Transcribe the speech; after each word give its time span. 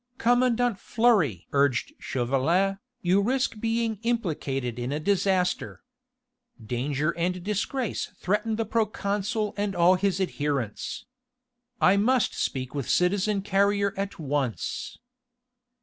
"Commandant 0.17 0.79
Fleury!" 0.79 1.45
urged 1.53 1.93
Chauvelin, 1.99 2.79
"you 3.03 3.21
risk 3.21 3.59
being 3.59 3.99
implicated 4.01 4.79
in 4.79 4.91
a 4.91 4.99
disaster. 4.99 5.83
Danger 6.59 7.11
and 7.15 7.43
disgrace 7.43 8.11
threaten 8.17 8.55
the 8.55 8.65
proconsul 8.65 9.53
and 9.57 9.75
all 9.75 9.93
his 9.93 10.19
adherents. 10.19 11.05
I 11.79 11.97
must 11.97 12.33
speak 12.33 12.73
with 12.73 12.89
citizen 12.89 13.43
Carrier 13.43 13.93
at 13.95 14.17
once." 14.17 14.97